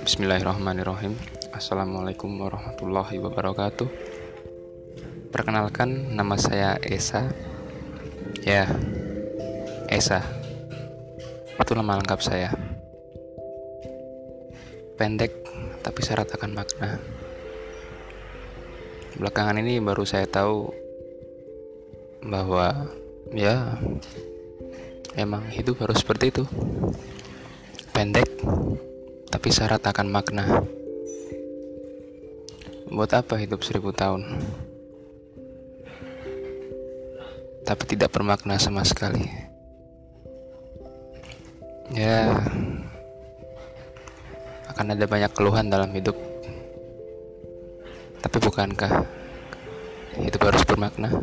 Bismillahirrahmanirrahim. 0.00 1.12
Assalamualaikum 1.52 2.32
warahmatullahi 2.40 3.20
wabarakatuh. 3.20 3.84
Perkenalkan 5.28 6.16
nama 6.16 6.40
saya 6.40 6.80
Esa. 6.80 7.28
Ya 8.40 8.64
Esa. 9.92 10.24
Itu 11.60 11.76
nama 11.76 12.00
lengkap 12.00 12.20
saya. 12.24 12.48
Pendek 14.96 15.36
tapi 15.84 16.00
syarat 16.00 16.32
akan 16.32 16.56
makna. 16.56 16.96
Belakangan 19.20 19.60
ini 19.60 19.84
baru 19.84 20.08
saya 20.08 20.24
tahu 20.24 20.72
Bahwa 22.24 22.88
Ya 23.36 23.76
Emang 25.12 25.44
hidup 25.52 25.84
harus 25.84 26.00
seperti 26.00 26.32
itu. 26.32 26.48
Pendek 27.92 28.30
tapi 29.30 29.48
syarat 29.54 29.80
akan 29.86 30.10
makna. 30.10 30.44
Buat 32.90 33.14
apa 33.14 33.38
hidup 33.38 33.62
seribu 33.62 33.94
tahun? 33.94 34.26
Tapi 37.62 37.82
tidak 37.86 38.10
bermakna 38.10 38.58
sama 38.58 38.82
sekali. 38.82 39.22
Ya, 41.94 42.34
akan 44.74 44.98
ada 44.98 45.06
banyak 45.06 45.30
keluhan 45.30 45.70
dalam 45.70 45.94
hidup. 45.94 46.18
Tapi 48.20 48.36
bukankah 48.42 49.06
hidup 50.18 50.42
harus 50.50 50.62
bermakna? 50.66 51.22